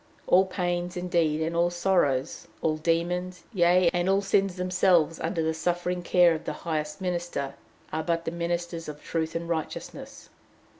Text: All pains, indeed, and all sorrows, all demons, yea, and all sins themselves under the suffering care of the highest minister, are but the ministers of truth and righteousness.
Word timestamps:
All 0.25 0.47
pains, 0.47 0.97
indeed, 0.97 1.41
and 1.43 1.55
all 1.55 1.69
sorrows, 1.69 2.47
all 2.63 2.77
demons, 2.77 3.43
yea, 3.53 3.87
and 3.93 4.09
all 4.09 4.23
sins 4.23 4.55
themselves 4.55 5.19
under 5.19 5.43
the 5.43 5.53
suffering 5.53 6.01
care 6.01 6.33
of 6.33 6.45
the 6.45 6.53
highest 6.65 7.01
minister, 7.01 7.53
are 7.93 8.01
but 8.03 8.25
the 8.25 8.31
ministers 8.31 8.89
of 8.89 9.03
truth 9.03 9.35
and 9.35 9.47
righteousness. 9.47 10.29